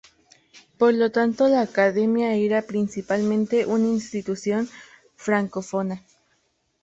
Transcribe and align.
Por 0.79 0.95
lo 0.95 1.11
tanto, 1.11 1.47
la 1.47 1.61
Academia 1.61 2.33
era 2.33 2.63
principalmente 2.63 3.67
una 3.67 3.85
institución 3.85 4.67
francófona. 5.15 6.01